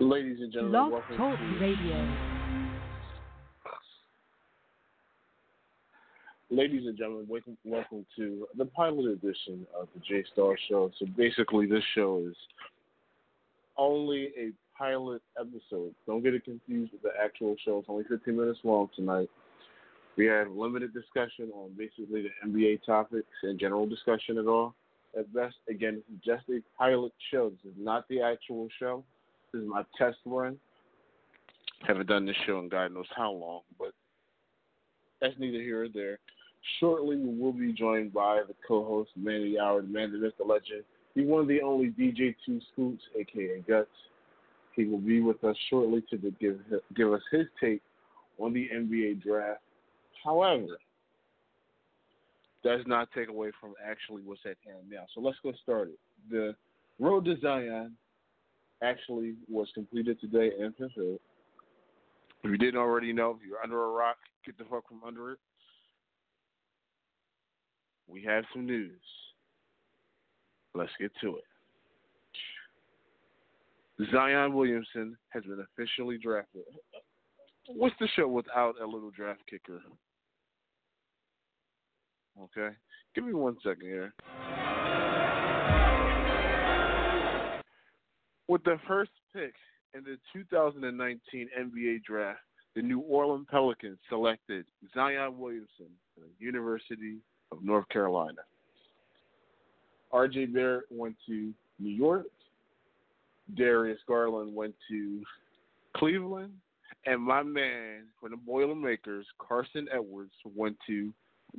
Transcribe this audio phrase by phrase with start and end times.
[0.00, 2.38] Ladies and gentlemen, welcome Talk to, Radio.
[6.50, 10.92] ladies and gentlemen, welcome, welcome to the pilot edition of the Jay Staal Show.
[11.00, 12.36] So basically, this show is
[13.76, 15.92] only a pilot episode.
[16.06, 17.78] Don't get it confused with the actual show.
[17.78, 19.28] It's only 15 minutes long tonight.
[20.16, 24.74] We have limited discussion on basically the NBA topics and general discussion at all.
[25.18, 27.50] At best, again, just a pilot show.
[27.50, 29.02] This is not the actual show.
[29.52, 30.58] This is my test run.
[31.86, 33.92] Haven't done this show in God knows how long, but
[35.20, 36.18] that's neither here or there.
[36.80, 40.32] Shortly, we will be joined by the co-host, man of the hour, the man, the
[40.38, 40.84] the legend.
[41.14, 43.88] He's one of the only DJ Two Scoots, aka Guts.
[44.74, 46.58] He will be with us shortly to give
[46.94, 47.82] give us his take
[48.38, 49.60] on the NBA draft.
[50.24, 50.78] However,
[52.62, 55.06] does not take away from actually what's at hand now.
[55.14, 55.94] So let's get started.
[56.30, 56.54] The
[56.98, 57.96] road to Zion
[58.82, 61.20] actually was completed today and fulfilled.
[62.44, 64.16] If you didn't already know, if you're under a rock,
[64.46, 65.38] get the fuck from under it.
[68.06, 69.00] We have some news.
[70.74, 71.44] Let's get to it.
[74.12, 76.62] Zion Williamson has been officially drafted.
[77.66, 79.80] What's the show without a little draft kicker?
[82.40, 82.74] Okay.
[83.14, 84.14] Give me one second here.
[88.48, 89.54] With the first pick
[89.94, 92.40] in the 2019 NBA draft,
[92.74, 97.18] the New Orleans Pelicans selected Zion Williamson from the University
[97.52, 98.40] of North Carolina.
[100.12, 102.26] RJ Barrett went to New York.
[103.54, 105.22] Darius Garland went to
[105.96, 106.52] Cleveland.
[107.06, 111.12] And my man from the Boilermakers, Carsen Edwards, went to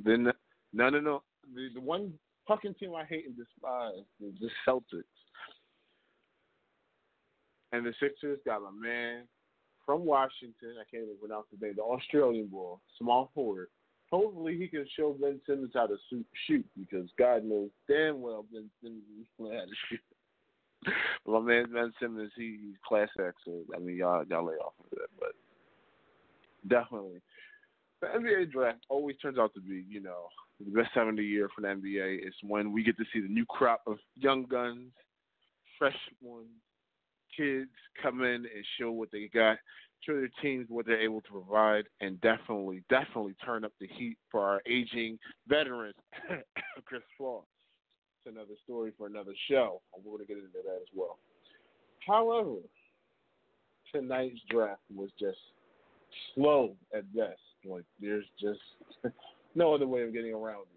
[0.04, 0.32] the
[0.72, 1.18] none of the,
[1.54, 2.12] the, the one
[2.46, 5.04] fucking team I hate and despise, the Celtics.
[7.72, 9.22] And the Sixers got my man
[9.86, 10.74] from Washington.
[10.80, 11.74] I can't even pronounce his name.
[11.76, 13.68] The Australian boy, small forward.
[14.10, 15.96] Hopefully, he can show Ben Simmons how to
[16.46, 19.04] shoot because God knows damn well Ben Simmons
[19.38, 20.00] knows how to shoot.
[21.24, 23.36] but my man Ben Simmons, he, he's class act.
[23.44, 25.32] So I mean, y'all y'all lay off of that, but
[26.68, 27.20] definitely
[28.00, 30.28] the NBA draft always turns out to be, you know,
[30.58, 33.20] the best time of the year for the NBA is when we get to see
[33.20, 34.90] the new crop of young guns,
[35.78, 36.48] fresh ones,
[37.40, 37.70] kids
[38.02, 39.56] come in and show what they got,
[40.00, 44.16] show their teams what they're able to provide, and definitely, definitely turn up the heat
[44.30, 45.18] for our aging
[45.48, 45.94] veterans,
[46.84, 47.46] Chris Paul.
[48.18, 49.80] It's another story for another show.
[49.96, 51.18] We're going to get into that as well.
[52.06, 52.56] However,
[53.92, 55.38] tonight's draft was just
[56.34, 57.40] slow at best.
[57.64, 58.60] Like there's just
[59.54, 60.76] no other way of getting around it.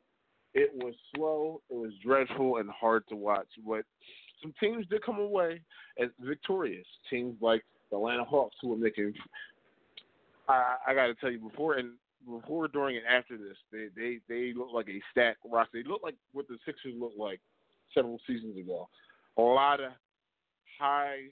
[0.55, 3.85] It was slow, it was dreadful and hard to watch, but
[4.43, 5.61] some teams did come away
[5.99, 6.85] as victorious.
[7.09, 9.13] Teams like the Atlanta Hawks who were making
[10.47, 11.93] I, I gotta tell you before and
[12.25, 15.69] before, during, and after this, they they they look like a stacked rock.
[15.73, 17.39] They look like what the Sixers looked like
[17.93, 18.87] several seasons ago.
[19.37, 19.91] A lot of
[20.79, 21.25] high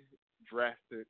[0.49, 1.05] draft picks,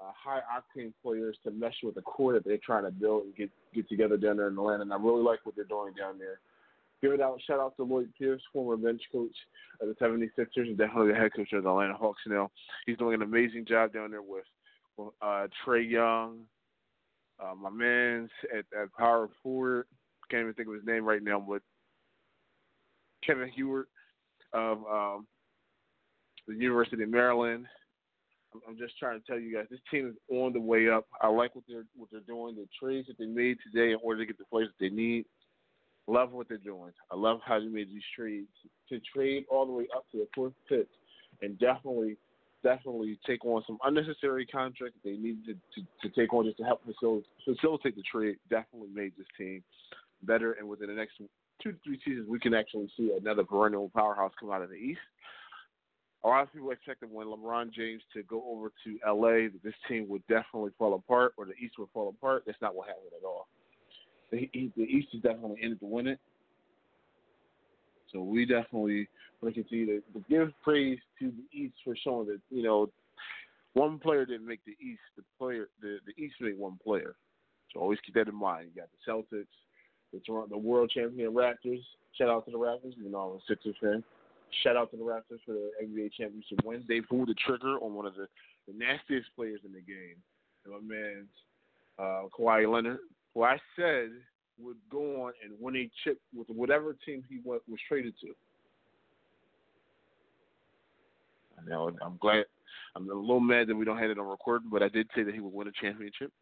[0.00, 3.36] uh, high octane players to mesh with the core that they're trying to build and
[3.36, 4.82] get get together down there in Atlanta.
[4.82, 6.40] And I really like what they're doing down there.
[7.04, 9.36] Give it out, shout out to Lloyd Pierce, former bench coach
[9.82, 12.50] of the 76ers and definitely the head coach of the Atlanta Hawks now.
[12.86, 14.44] He's doing an amazing job down there with
[15.20, 16.46] uh, Trae Young,
[17.38, 19.84] uh, my man's at, at power forward.
[20.30, 21.60] Can't even think of his name right now, but
[23.22, 23.84] Kevin Huerter
[24.54, 25.26] of um,
[26.48, 27.66] the University of Maryland.
[28.66, 31.06] I'm just trying to tell you guys, this team is on the way up.
[31.20, 32.54] I like what they're what they're doing.
[32.54, 35.26] The trades that they made today in order to get the players that they need.
[36.06, 36.92] Love what they're doing.
[37.10, 38.48] I love how they made these trades
[38.90, 40.86] to trade all the way up to the fourth pick,
[41.42, 42.16] and definitely
[42.62, 46.64] definitely take on some unnecessary contracts they needed to, to, to take on just to
[46.64, 48.36] help facilitate, facilitate the trade.
[48.50, 49.62] Definitely made this team
[50.22, 51.12] better, and within the next
[51.62, 54.76] two to three seasons, we can actually see another perennial powerhouse come out of the
[54.76, 55.00] East.
[56.24, 59.74] A lot of people expected when LeBron James to go over to LA that this
[59.86, 62.44] team would definitely fall apart or the East would fall apart.
[62.46, 63.46] That's not what happened at all.
[64.30, 66.18] The, the East is definitely in it to win it.
[68.12, 69.08] So we definitely
[69.42, 72.88] want to continue to, give praise to the East for showing that you know
[73.74, 75.00] one player didn't make the East.
[75.16, 77.16] The player, the the East made one player.
[77.72, 78.70] So always keep that in mind.
[78.72, 79.46] You got the Celtics,
[80.12, 81.82] the Toronto, the world champion Raptors.
[82.16, 82.96] Shout out to the Raptors.
[82.96, 84.04] You know I'm a Sixers fan.
[84.62, 86.84] Shout out to the Raptors for the NBA championship win.
[86.86, 88.28] They pulled the trigger on one of the,
[88.68, 90.16] the nastiest players in the game.
[90.66, 91.26] My man,
[91.98, 93.00] uh, Kawhi Leonard,
[93.34, 94.10] who I said
[94.58, 98.28] would go on and win a chip with whatever team he went, was traded to.
[101.58, 101.90] I know.
[102.02, 102.44] I'm glad.
[102.96, 105.24] I'm a little mad that we don't have it on record, but I did say
[105.24, 106.32] that he would win a championship.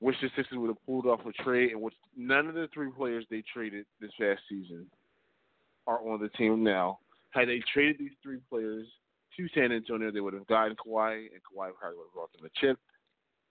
[0.00, 2.90] Wish the Sixers would have pulled off a trade in which none of the three
[2.90, 4.86] players they traded this past season
[5.86, 6.98] are on the team now.
[7.30, 8.86] Had they traded these three players
[9.36, 12.44] to San Antonio, they would have gotten Kawhi, and Kawhi probably would have brought them
[12.44, 12.78] a chip.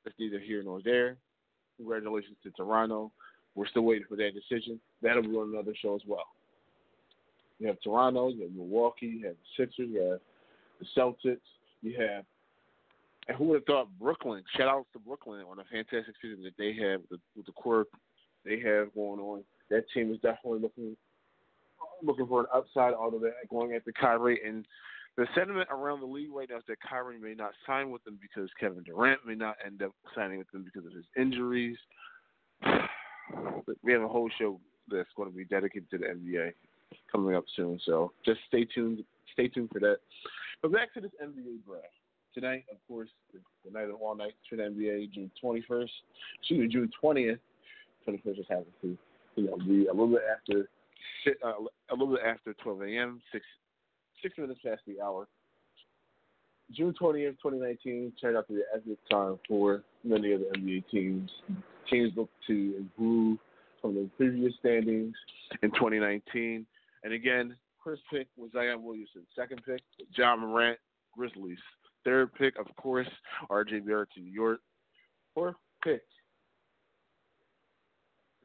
[0.03, 1.17] That's neither here nor there.
[1.77, 3.11] Congratulations to Toronto.
[3.55, 4.79] We're still waiting for that decision.
[5.01, 6.25] That'll be on another show as well.
[7.59, 10.19] You have Toronto, you have Milwaukee, you have the Sixers, you have
[10.79, 11.39] the Celtics,
[11.81, 12.25] you have
[13.27, 14.43] and who would have thought Brooklyn?
[14.57, 17.51] Shout out to Brooklyn on a fantastic season that they have with the, with the
[17.53, 17.85] core
[18.43, 19.43] they have going on.
[19.69, 20.97] That team is definitely looking
[22.01, 24.41] looking for an upside, although they're going after Kyrie.
[24.45, 24.65] And
[25.17, 28.17] the sentiment around the league right now is that Kyrie may not sign with them
[28.21, 31.77] because Kevin Durant may not end up signing with them because of his injuries.
[33.83, 36.53] we have a whole show that's going to be dedicated to the NBA
[37.11, 39.03] coming up soon, so just stay tuned.
[39.33, 39.97] Stay tuned for that.
[40.61, 41.87] But back to this NBA draft
[42.33, 45.89] tonight, of course, the night of all night for the NBA, June 21st.
[46.39, 47.39] Excuse me, June 20th.
[48.07, 48.97] 21st just happens to
[49.35, 50.69] you know be a little bit after
[51.45, 51.53] uh,
[51.89, 53.21] a little bit after 12 a.m.
[53.31, 53.45] Six
[54.23, 55.27] six minutes past the hour.
[56.71, 60.85] June 20th, 2019 turned out to be an epic time for many of the NBA
[60.89, 61.29] teams.
[61.89, 63.37] Teams look to improve
[63.81, 65.13] from the previous standings
[65.61, 66.65] in 2019.
[67.03, 69.23] And again, first pick was Zion Williamson.
[69.35, 69.81] Second pick,
[70.17, 70.79] Ja Morant,
[71.15, 71.59] Grizzlies.
[72.05, 73.07] Third pick, of course,
[73.51, 74.61] RJ Barrett to New York.
[75.35, 76.01] Fourth pick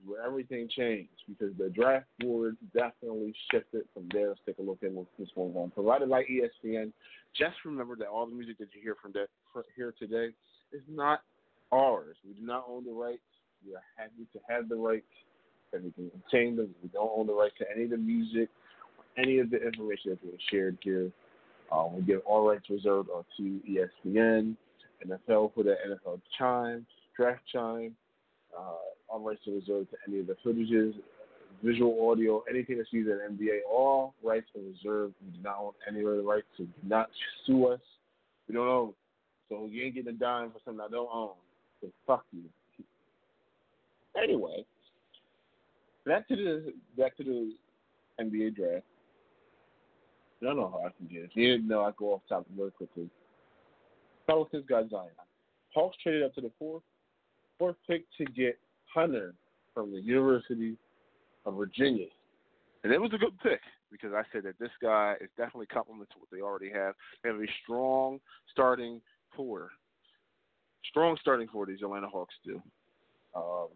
[0.08, 4.28] where everything changed because the draft board definitely shifted from there.
[4.28, 5.70] Let's take a look at what's going on.
[5.70, 6.92] Provided by ESPN.
[7.36, 9.28] Just remember that all the music that you hear from that
[9.76, 10.32] here today
[10.72, 11.20] is not
[11.72, 12.16] ours.
[12.26, 13.20] We do not own the rights.
[13.66, 15.06] We are happy to have the rights,
[15.72, 16.74] and we can obtain them.
[16.82, 18.48] We don't own the rights to any of the music,
[18.96, 21.10] or any of the information that's being shared here.
[21.70, 24.56] Um, we give all rights reserved to ESPN,
[25.06, 27.94] NFL for the NFL chime, draft chime.
[28.56, 30.94] Uh, all rights are reserved to any of the footages,
[31.62, 33.60] visual, audio, anything that's used in NBA.
[33.70, 35.14] All rights are reserved.
[35.24, 37.08] We do not own any of the rights, so do not
[37.46, 37.80] sue us.
[38.48, 38.92] We don't own.
[39.48, 41.30] So you ain't getting a dime for something I don't own.
[41.80, 42.42] So fuck you.
[44.22, 44.64] Anyway,
[46.04, 47.52] back to the back to the
[48.20, 48.84] NBA draft.
[50.42, 51.30] I don't know how I can get it.
[51.34, 53.08] You didn't know I go off topic very quickly.
[54.26, 55.10] Pelicans got Zion.
[55.74, 56.82] Hawks traded up to the fourth
[57.58, 58.58] fourth pick to get
[58.92, 59.34] Hunter
[59.74, 60.76] from the University
[61.46, 62.06] of Virginia.
[62.84, 66.10] And it was a good pick because I said that this guy is definitely complement
[66.10, 66.94] to what they already have.
[67.22, 68.20] They have a strong
[68.52, 69.00] starting
[69.36, 69.70] four.
[70.90, 72.62] Strong starting four, these Atlanta Hawks do.
[73.34, 73.68] Um,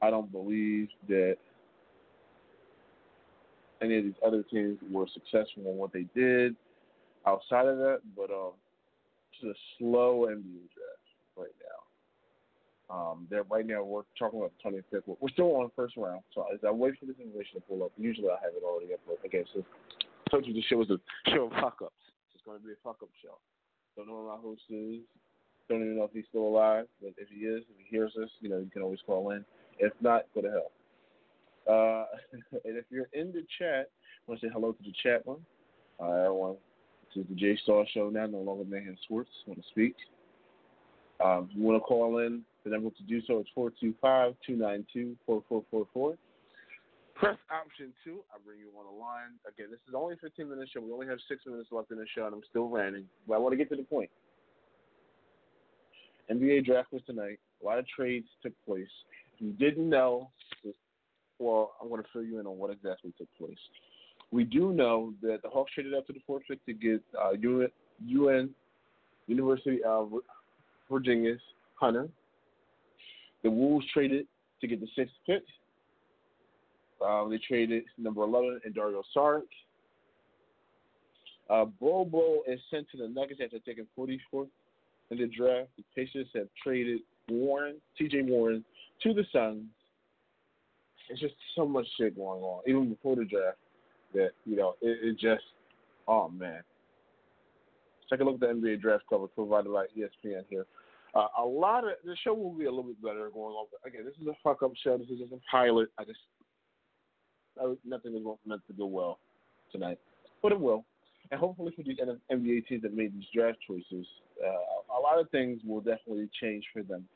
[0.00, 1.36] I don't believe that
[3.82, 6.56] any of these other teams were successful in what they did
[7.26, 8.52] outside of that, but um,
[9.32, 11.81] it's a slow NBA draft right now.
[12.92, 15.16] Um, they're right now we're talking about the 25th.
[15.18, 17.92] We're still on first round, so as I wait for this information to pull up,
[17.96, 19.00] usually I have it already up.
[19.06, 19.64] But again, so
[20.00, 20.98] I told you the show was a
[21.30, 21.94] show of fuck ups.
[22.34, 23.38] It's going to be a fuck up show.
[23.96, 25.00] Don't know who my host is.
[25.68, 26.86] Don't even know if he's still alive.
[27.00, 29.44] But if he is, if he hears us, you know, you can always call in.
[29.78, 30.70] If not, go to hell.
[31.66, 32.04] Uh,
[32.64, 35.40] and if you're in the chat, I want to say hello to the chat one.
[36.00, 36.56] Uh, everyone,
[37.14, 39.30] this is the Jay Staal Show now, no longer Mayhem Sports.
[39.46, 39.94] Want to speak?
[41.24, 46.16] Um, you want to call in, the number to do so is 425 292 4444.
[47.14, 48.20] Press option two.
[48.32, 49.38] I bring you on the line.
[49.46, 50.80] Again, this is only a 15 minute show.
[50.80, 53.04] We only have six minutes left in the show, and I'm still ranting.
[53.28, 54.10] But I want to get to the point.
[56.30, 57.38] NBA draft was tonight.
[57.62, 58.88] A lot of trades took place.
[59.34, 60.30] If you didn't know,
[61.38, 63.58] well, I'm going to fill you in on what exactly took place.
[64.30, 67.32] We do know that the Hawks traded up to the fourth pick to get uh,
[68.06, 68.50] UN
[69.26, 70.12] University of
[70.90, 71.40] Virginia's
[71.74, 72.08] Hunter.
[73.42, 74.26] The Wolves traded
[74.60, 75.42] to get the sixth pick.
[77.04, 79.42] Um, they traded number 11 and Dario Saric.
[81.50, 84.48] Uh, Bol Bol is sent to the Nuggets after taking 44th
[85.10, 85.68] in the draft.
[85.76, 88.22] The Pacers have traded Warren, T.J.
[88.22, 88.64] Warren,
[89.02, 89.64] to the Suns.
[91.08, 93.58] It's just so much shit going on, even before the draft.
[94.14, 95.44] That you know, it, it just,
[96.06, 96.62] oh man.
[98.08, 100.66] Take a look at the NBA draft cover provided by ESPN here.
[101.14, 103.66] Uh, a lot of the show will be a little bit better going on.
[103.70, 104.96] But again, this is a fuck up show.
[104.96, 105.90] This is just a pilot.
[105.98, 106.18] I just
[107.84, 109.18] nothing is meant to go well
[109.70, 109.98] tonight,
[110.42, 110.84] but it will.
[111.30, 111.98] And hopefully for these
[112.30, 114.06] NBA teams that made these draft choices,
[114.44, 117.06] uh, a lot of things will definitely change for them.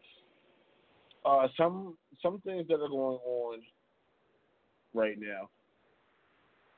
[1.24, 3.60] Uh, some some things that are going on
[4.94, 5.48] right now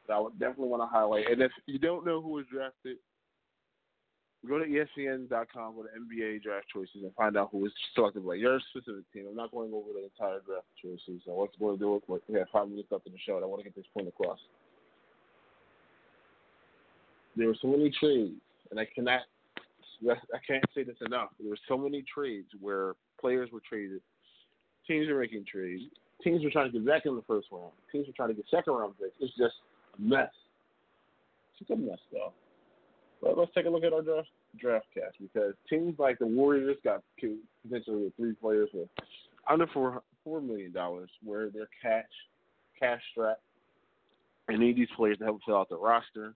[0.06, 1.30] that I would definitely want to highlight.
[1.30, 2.96] And if you don't know who was drafted,
[4.46, 8.34] go to ESPN.com, go to NBA draft choices, and find out who was selected by
[8.34, 9.26] your specific team.
[9.28, 11.22] I'm not going over the entire draft choices.
[11.24, 12.22] So what's going to do it?
[12.28, 13.36] We have five minutes left in the show.
[13.36, 14.38] And I want to get this point across.
[17.36, 18.40] There were so many trades,
[18.70, 19.22] and I cannot,
[20.08, 21.30] I can't say this enough.
[21.38, 24.00] There were so many trades where players were traded,
[24.88, 25.82] teams were making trades,
[26.24, 28.44] teams were trying to get back in the first round, teams were trying to get
[28.50, 29.14] second round picks.
[29.20, 29.54] It's just
[29.96, 30.30] a mess.
[31.60, 32.32] It's a mess, though.
[33.22, 36.76] But let's take a look at our draft draft cast because teams like the Warriors
[36.84, 37.02] got
[37.64, 38.88] potentially three players with
[39.48, 42.04] under four four million dollars, where they're cash
[42.78, 43.42] cash strapped
[44.48, 46.34] and need these players to help fill out the roster.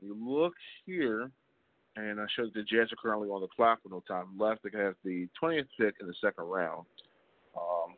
[0.00, 0.54] You look
[0.86, 1.30] here,
[1.96, 4.62] and I showed the Jazz are currently on the clock with no time left.
[4.62, 6.86] They have the 20th pick in the second round.
[7.56, 7.94] Um,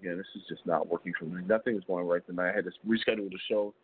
[0.00, 1.42] again, this is just not working for me.
[1.46, 2.52] Nothing is going right tonight.
[2.52, 3.74] I had to reschedule the show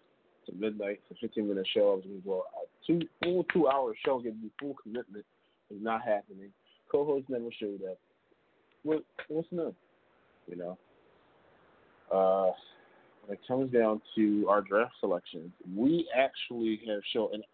[0.49, 1.01] to midnight.
[1.11, 1.93] It's a 15 minute show.
[1.93, 5.25] I was going to go a two full two hour show, getting the full commitment.
[5.71, 6.51] Is not happening.
[6.91, 7.99] Co-host never showed up.
[8.83, 9.75] What what's new?
[10.47, 10.79] You know.
[12.11, 12.53] Uh,
[13.27, 17.45] when it comes down to our draft selections, we actually have shown, and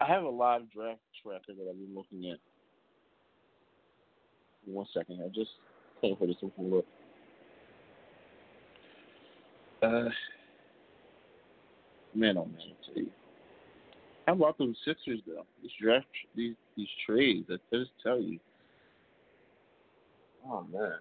[0.00, 2.38] I have a live draft tracker that I've been looking at.
[4.64, 5.50] One second, I just
[6.00, 6.86] can't for this one look.
[9.82, 10.08] Uh,
[12.14, 13.06] man, oh man.
[14.26, 15.44] How about those Sixers though?
[15.62, 17.48] This draft, these these trades.
[17.50, 18.38] I just tell you.
[20.46, 20.94] Oh man.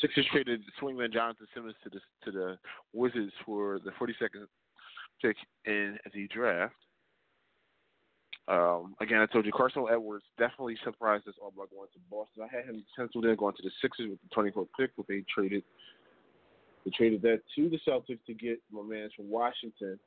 [0.00, 2.58] Sixers traded swingman Jonathan Simmons to the to the
[2.92, 4.46] Wizards for the 42nd
[5.22, 6.74] pick in the draft.
[8.46, 12.42] Um, again, I told you Carsen Edwards definitely surprised us all by going to Boston.
[12.42, 15.24] I had him penciled in going to the Sixers with the 24th pick, but they
[15.32, 15.62] traded
[16.84, 19.98] they traded that to the Celtics to get my man from Washington.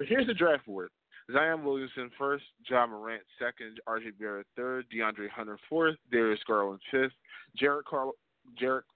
[0.00, 0.88] But here's the draft board.
[1.30, 7.12] Zion Williamson first, Ja Morant second, RJ Barrett third, DeAndre Hunter fourth, Darius Garland fifth,
[7.54, 8.14] Jarrett Carl
[8.58, 8.86] Jarrett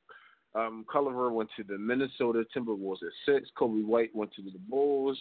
[0.54, 3.50] um, Culver went to the Minnesota Timberwolves at six.
[3.54, 5.20] Coby White went to the Bulls.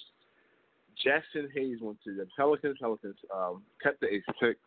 [1.05, 2.77] Jaxson Hayes went to the Pelicans.
[2.79, 4.57] Pelicans um, kept the eighth pick.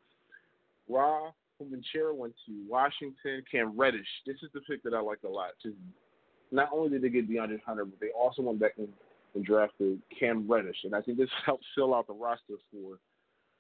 [0.87, 1.30] Rui
[1.62, 3.42] Hachimura went to Washington.
[3.50, 4.06] Cam Reddish.
[4.26, 5.52] This is the pick that I like a lot.
[5.62, 5.76] Just
[6.52, 8.88] not only did they get DeAndre Hunter, but they also went back and,
[9.35, 12.99] and drafted Cam Reddish, and I think this helps fill out the roster for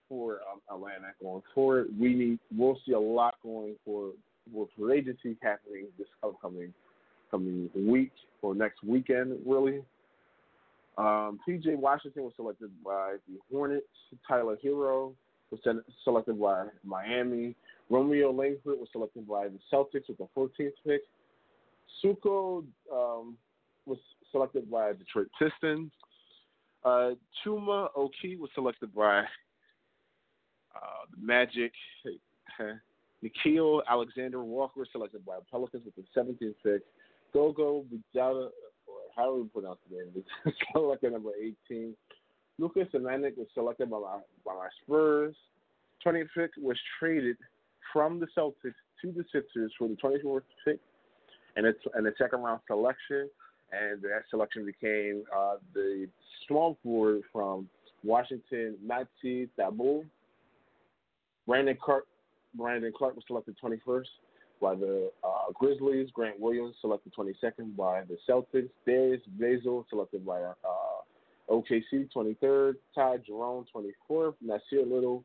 [0.08, 1.88] for um, Atlanta going forward.
[1.98, 4.10] We need we'll see a lot going for
[4.52, 6.72] for free agency happening this upcoming
[7.30, 9.82] coming week or next weekend, really.
[10.98, 11.74] Um, P.J.
[11.74, 13.84] Washington was selected by the Hornets.
[14.26, 15.12] Tyler Herro
[15.50, 15.60] was
[16.04, 17.54] selected by Miami.
[17.90, 21.02] Romeo Langford was selected by the Celtics with the 14th pick.
[22.02, 23.36] Sekou um,
[23.84, 23.98] was
[24.36, 25.90] selected by Detroit Pistons.
[26.84, 27.12] Uh,
[27.44, 29.24] Chuma Okeke was selected by uh,
[31.10, 31.72] the Magic.
[33.24, 36.82] Nickeil Alexander Walker was selected by Pelicans with the 17th pick.
[37.32, 38.50] Gogo Bujala,
[39.16, 40.24] or do we pronounce the name?
[40.72, 41.30] selected number
[41.70, 41.94] 18.
[42.58, 45.34] Lucas Samanic was selected by my, by my Spurs.
[46.04, 47.36] 20th pick was traded
[47.90, 50.78] from the Celtics to the Sixers for the 24th pick
[51.56, 53.28] and it's and a second round selection.
[53.72, 56.08] And that selection became uh, the
[56.46, 57.68] small forward from
[58.04, 60.04] Washington, Matisse Thybulle.
[61.46, 62.06] Brandon Clarke,
[62.54, 64.04] Brandon Clarke was selected 21st
[64.60, 66.10] by the uh, Grizzlies.
[66.12, 68.70] Grant Williams selected 22nd by the Celtics.
[68.86, 70.54] Darius Bazley selected by uh,
[71.50, 72.74] OKC 23rd.
[72.94, 74.34] Ty Jerome 24th.
[74.44, 75.24] Nassir Little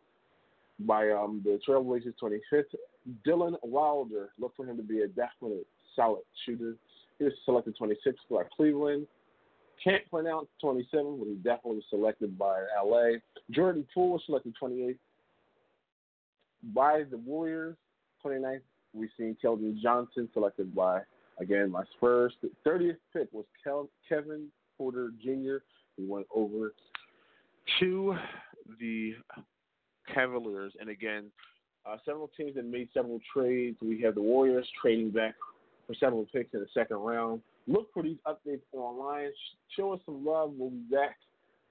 [0.81, 2.63] by um, the Trailblazers 25th.
[3.25, 6.75] Dylan Windler, look for him to be a definite solid shooter.
[7.21, 9.05] He was selected 26th by Cleveland.
[9.83, 13.19] Can't pronounce 27, but he definitely was selected by LA.
[13.51, 14.97] Jordan Poole was selected 28th
[16.73, 17.77] by the Warriors.
[18.25, 18.61] 29th
[18.95, 21.01] We've seen Keldon Johnson selected by,
[21.39, 22.33] again, my Spurs.
[22.41, 25.57] The 30th pick was Kel- Kevin Porter Jr.
[25.97, 26.73] He went over
[27.81, 28.15] to
[28.79, 29.13] the
[30.11, 30.73] Cavaliers.
[30.79, 31.25] And again,
[31.85, 33.77] uh, several teams that made several trades.
[33.79, 35.35] We have the Warriors trading back
[35.85, 37.41] for several picks in the second round.
[37.67, 39.31] Look for these updates online.
[39.75, 40.53] Show us some love.
[40.55, 41.17] We'll be back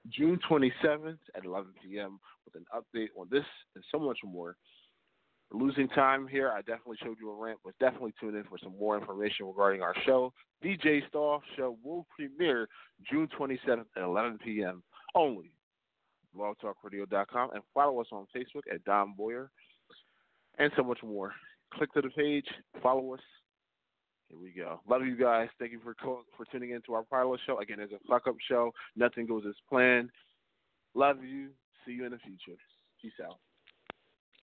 [0.08, 2.18] June 27th at 11 p.m.
[2.44, 4.56] with an update on this and so much more
[5.52, 6.50] losing time here.
[6.50, 9.82] I definitely showed you a rant, but definitely tune in for some more information regarding
[9.82, 10.32] our show.
[10.64, 12.68] DJ Star show will premiere
[13.10, 14.82] June 27th at 11 p.m.
[15.14, 15.50] only.
[16.36, 19.50] BlogTalkRadio.com and follow us on Facebook at Don Boyer
[20.58, 21.32] and so much more.
[21.74, 22.46] Click to the page,
[22.82, 23.20] follow us,
[24.30, 24.80] Here we go.
[24.88, 25.48] Love you guys.
[25.58, 25.94] Thank you for
[26.36, 27.58] for tuning in to our pilot show.
[27.58, 28.72] Again, it's a fuck up show.
[28.96, 30.10] Nothing goes as planned.
[30.94, 31.48] Love you.
[31.84, 32.58] See you in the future.
[33.02, 33.38] Peace out.